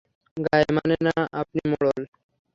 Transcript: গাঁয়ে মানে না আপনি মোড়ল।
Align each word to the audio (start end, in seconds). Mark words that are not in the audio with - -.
গাঁয়ে 0.37 0.69
মানে 0.75 0.95
না 1.05 1.13
আপনি 1.41 1.61
মোড়ল। 1.71 1.99